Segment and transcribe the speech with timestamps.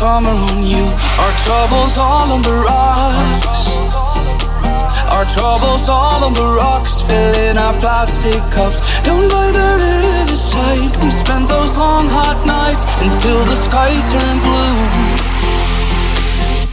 [0.00, 0.84] summer on you.
[1.22, 3.62] Our troubles all on the rocks.
[5.14, 8.78] Our troubles all on the rocks, filling our plastic cups.
[9.04, 14.78] Down by the riverside, we spent those long hot nights until the sky turned blue.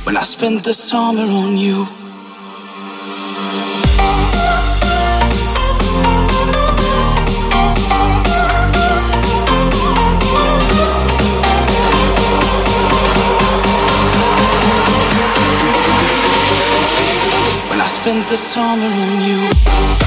[0.05, 1.96] When I spent the summer on you.
[18.27, 20.06] the summer on you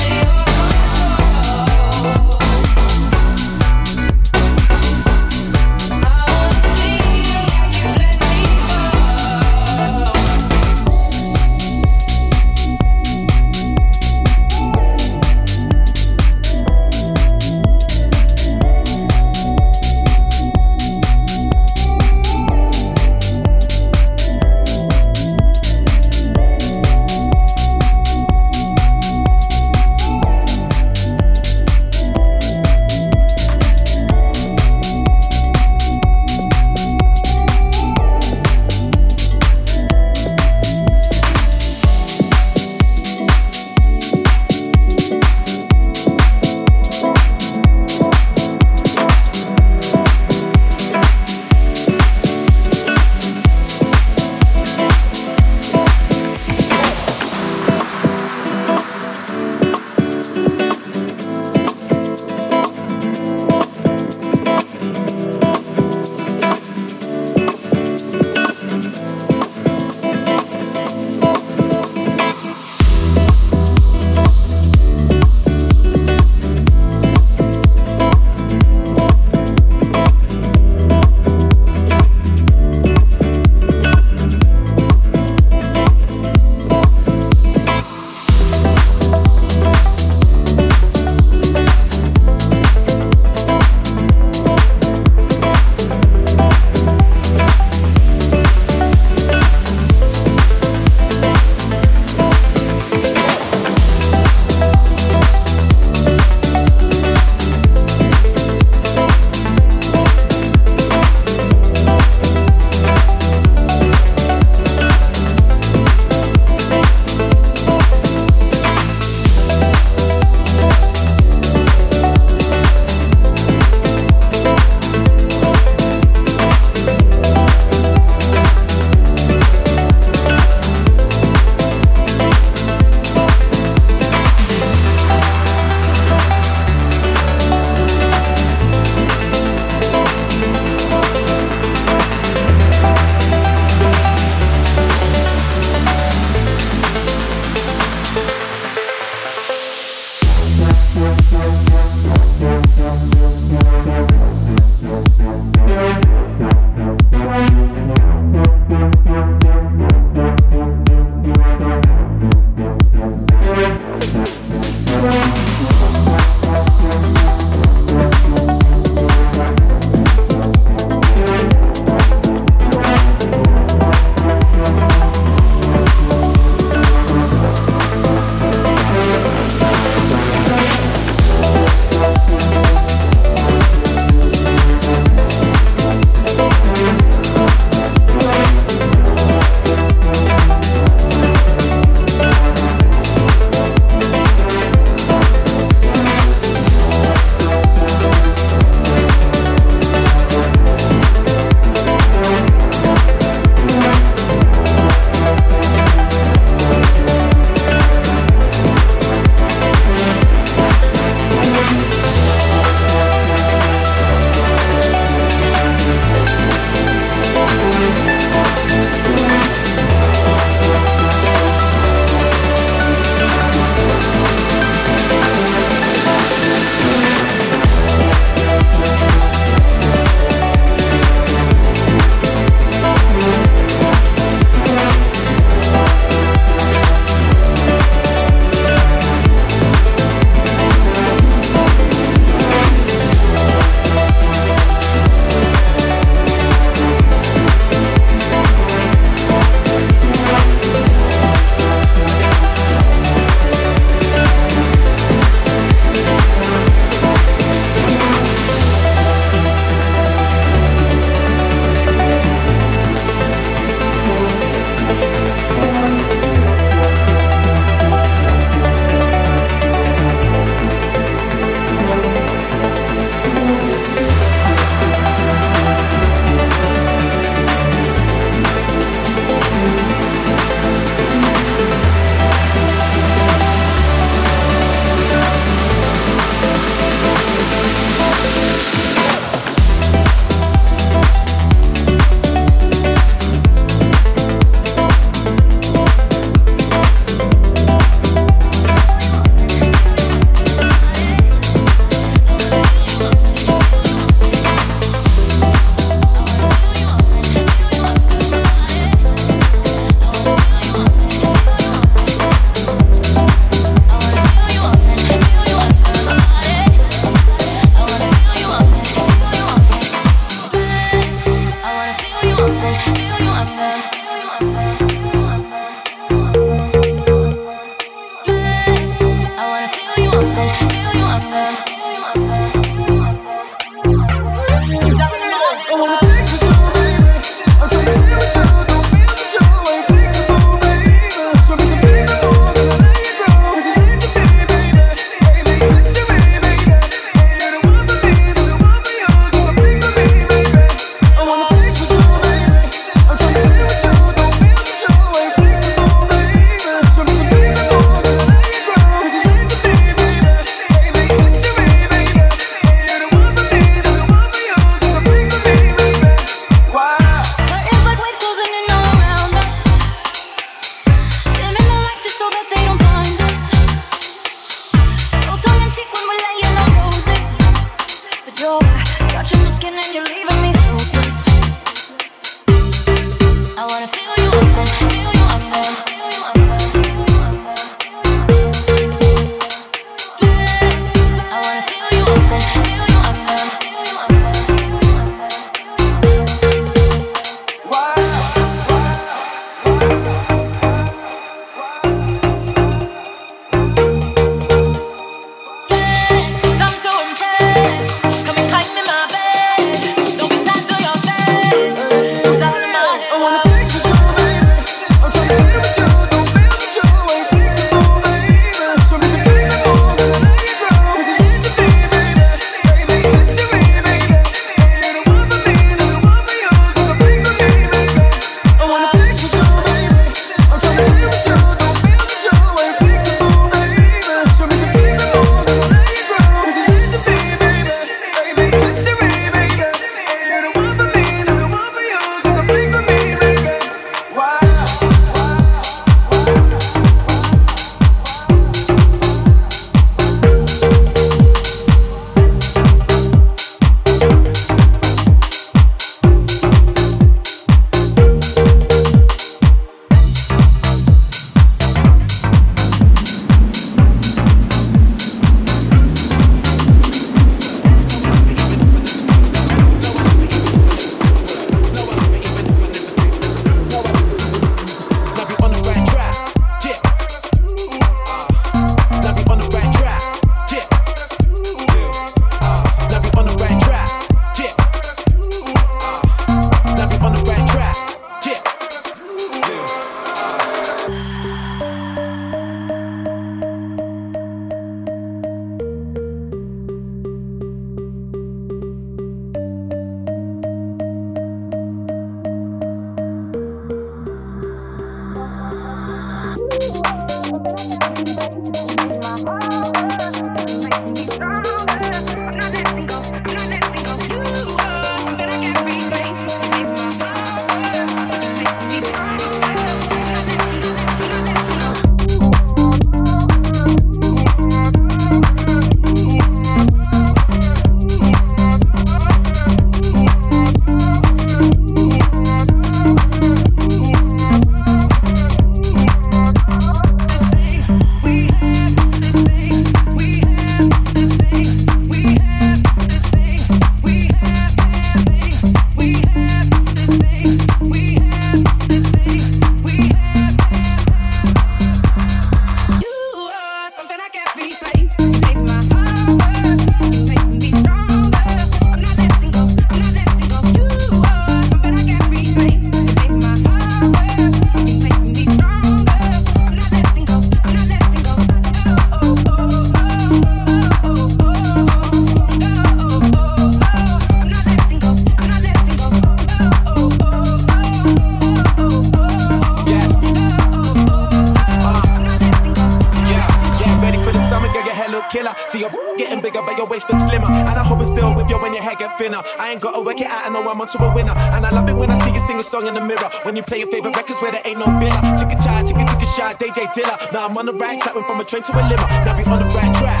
[597.36, 598.88] I'm on the right track, went from a train to a limo.
[599.04, 600.00] Now we on the right track.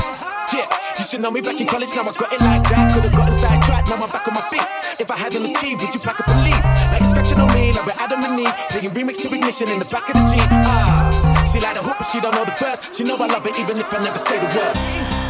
[0.56, 0.64] Yeah,
[0.96, 2.96] you should know me back in college, now I got it like that.
[2.96, 4.64] Could've gotten sidetracked, now I'm back on my feet.
[4.96, 6.64] If I hadn't achieved, would you pack up and leave?
[6.96, 8.56] Like scratching on me, like we're Adam and Eve.
[8.72, 10.48] Playing remix to ignition in the back of the Jeep.
[10.64, 11.12] Ah,
[11.44, 12.80] she like the hoop, but she don't know the verse.
[12.96, 15.25] She know I love it even if I never say the words.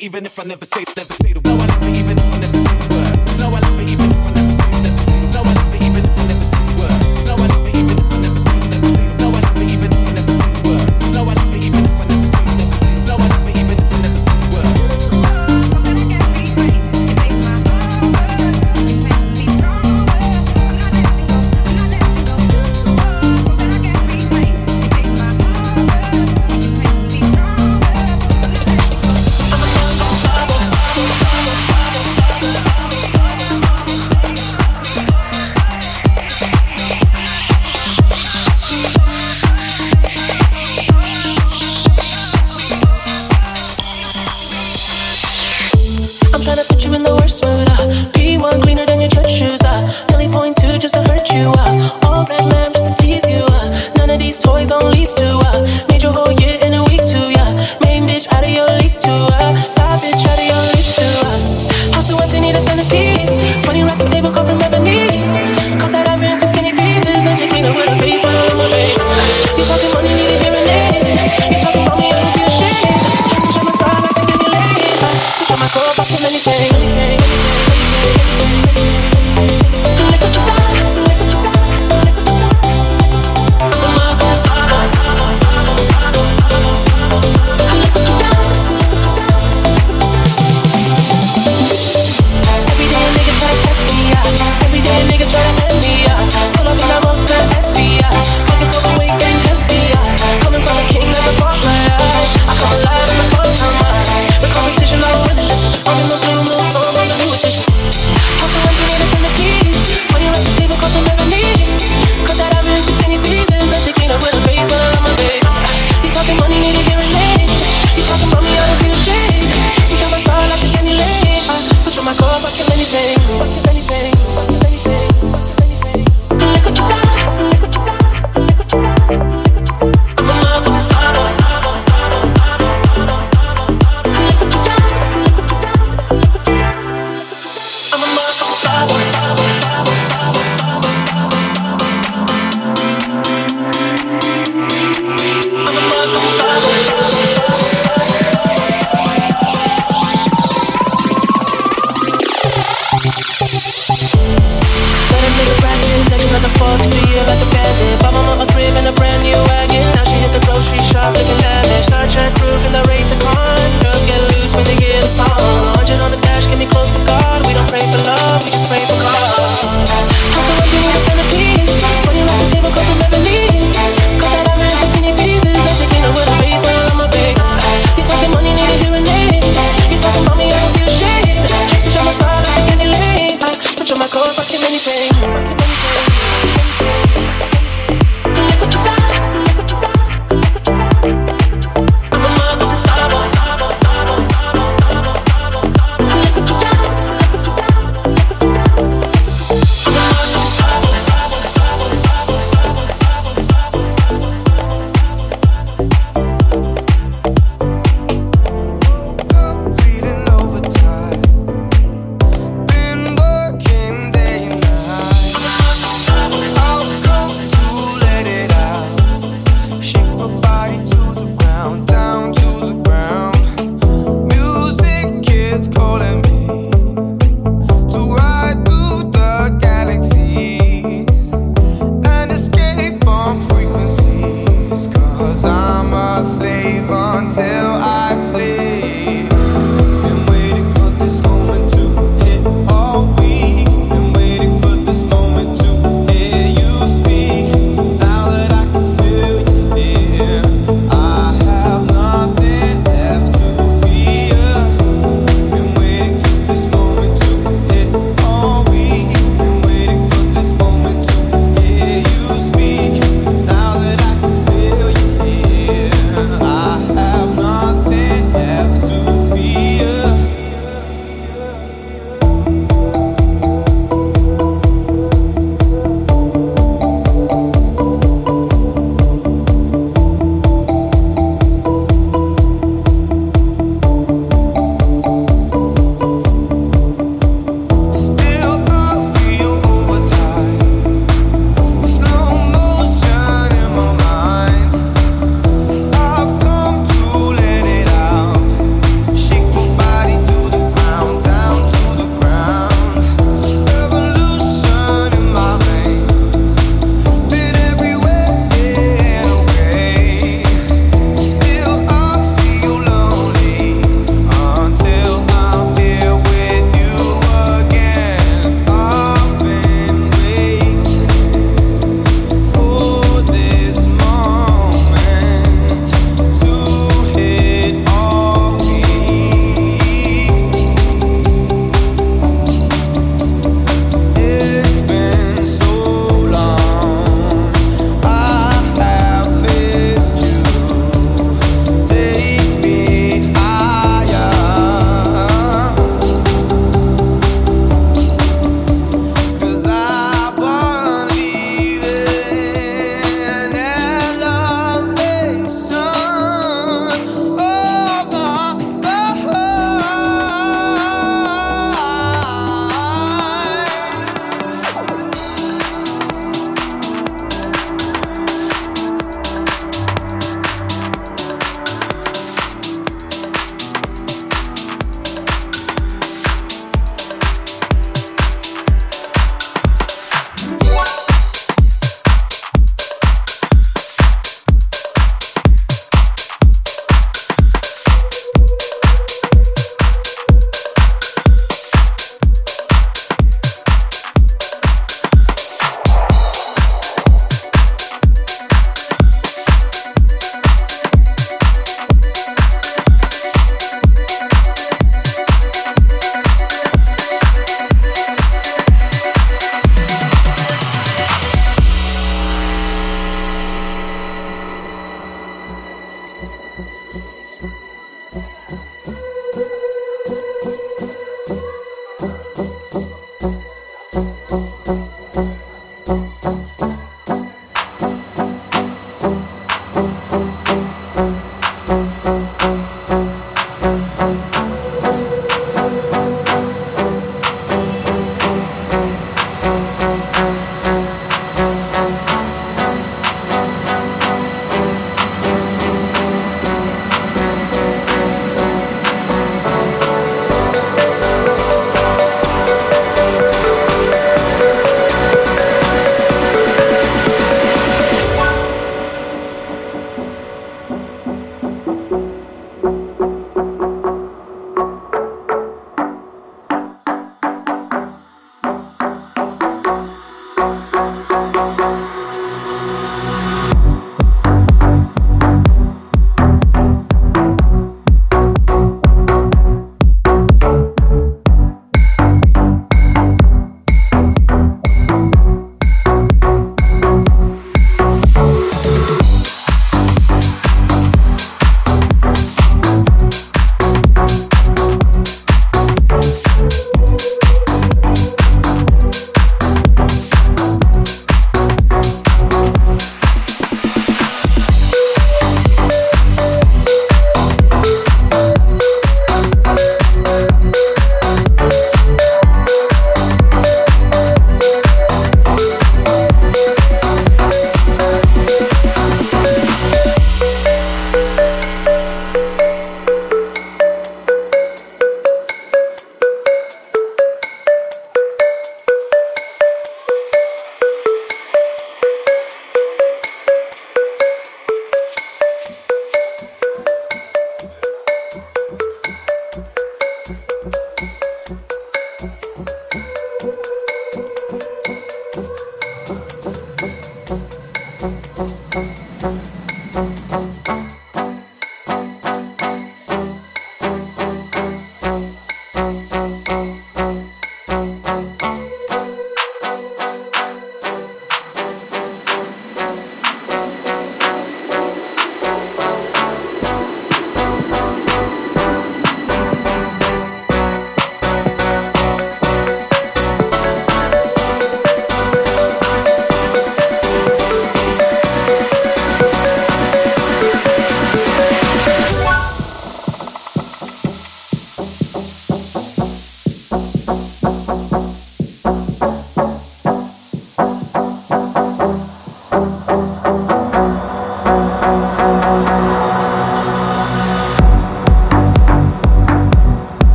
[0.00, 2.61] even if I never say, never say the word, never, even if I never.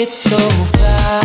[0.00, 1.20] get so fly?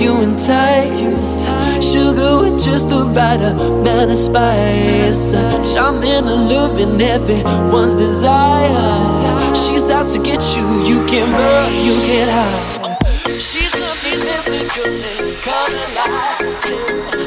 [0.00, 1.44] You entice.
[1.80, 5.32] Sugar with just the right amount of spice.
[5.72, 9.54] Charming, alluring, everyone's desire.
[9.54, 12.98] She's out to get you, you can't run, you can't hide.
[13.26, 16.60] She's something mystical and color lights.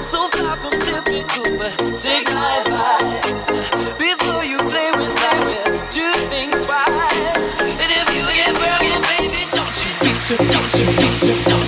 [0.08, 3.48] So far from typical, but take my advice.
[3.98, 7.48] Before you play with fire, do think twice.
[7.60, 11.63] And if you get burned, baby, don't you be so, don't you be so, don't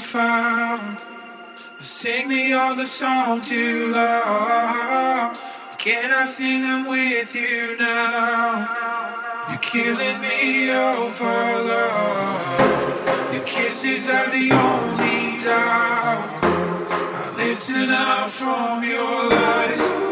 [0.00, 0.98] found.
[1.78, 5.40] Sing me all the songs you love.
[5.78, 8.68] Can I sing them with you now?
[9.48, 13.32] You're killing me over love.
[13.32, 16.36] Your kisses are the only doubt.
[16.42, 20.09] I listen out from your lies.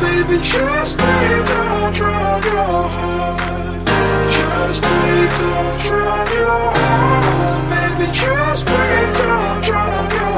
[0.00, 0.42] baby.
[0.42, 3.86] Just lay down, drown your heart.
[4.28, 8.10] Just drown your heart, baby.
[8.12, 9.16] Just breathe.
[9.18, 10.29] Don't drown your heart.